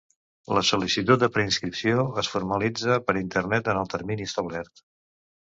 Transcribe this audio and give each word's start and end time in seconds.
La 0.57 0.61
sol·licitud 0.69 1.21
de 1.23 1.29
preinscripció 1.35 2.05
es 2.23 2.31
formalitza 2.37 2.99
per 3.11 3.17
Internet 3.21 3.71
en 3.75 3.83
el 3.85 3.93
termini 3.97 4.29
establert. 4.33 4.85